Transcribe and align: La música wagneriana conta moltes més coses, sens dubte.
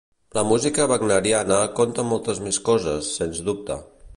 La 0.35 0.43
música 0.51 0.87
wagneriana 0.91 1.59
conta 1.81 2.07
moltes 2.13 2.41
més 2.47 2.59
coses, 2.71 3.11
sens 3.21 3.45
dubte. 3.51 3.79